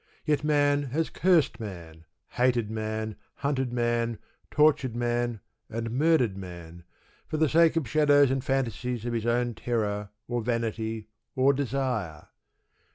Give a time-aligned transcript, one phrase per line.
[0.25, 4.17] Yet man has cursed man, hated man, hunted man,
[4.49, 6.85] tortured man, and murdered man,
[7.27, 12.29] for the sake of shadows and fantasies of his own terror, or vanity, or desire.